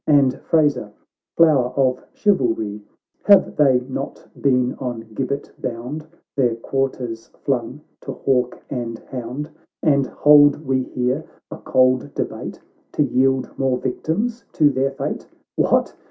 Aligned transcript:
And 0.07 0.39
Fraser, 0.41 0.91
flower 1.37 1.67
of 1.77 2.03
chivalry 2.15 2.81
?w 2.81 2.85
Have 3.25 3.55
they 3.55 3.81
not 3.81 4.27
been 4.41 4.73
on 4.79 5.01
gibbet 5.13 5.51
bound, 5.61 6.07
Their 6.35 6.55
quarters 6.55 7.27
flung 7.43 7.81
to 8.01 8.13
hawk 8.13 8.59
and 8.71 8.97
hound, 8.97 9.51
And 9.83 10.07
hold 10.07 10.65
we 10.65 10.81
here 10.85 11.25
a 11.51 11.57
cold 11.57 12.15
debate, 12.15 12.59
To 12.93 13.03
yield 13.03 13.51
more 13.59 13.77
victims 13.77 14.43
to 14.53 14.71
their 14.71 14.89
fate? 14.89 15.27
What 15.55 15.93